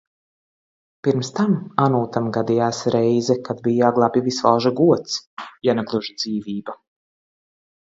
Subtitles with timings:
[1.07, 1.53] Pirms tam
[1.85, 5.21] Anūtam gadījās reize, kad bija jāglābj Visvalža gods,
[5.71, 6.79] ja ne gluži dzīvība.